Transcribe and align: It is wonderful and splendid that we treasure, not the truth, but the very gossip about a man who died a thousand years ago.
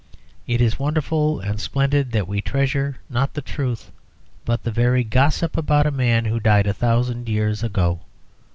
It 0.47 0.61
is 0.61 0.79
wonderful 0.79 1.39
and 1.41 1.61
splendid 1.61 2.11
that 2.11 2.27
we 2.27 2.41
treasure, 2.41 2.95
not 3.07 3.35
the 3.35 3.41
truth, 3.43 3.91
but 4.45 4.63
the 4.63 4.71
very 4.71 5.03
gossip 5.03 5.55
about 5.55 5.85
a 5.85 5.91
man 5.91 6.25
who 6.25 6.39
died 6.39 6.65
a 6.65 6.73
thousand 6.73 7.29
years 7.29 7.61
ago. 7.61 7.99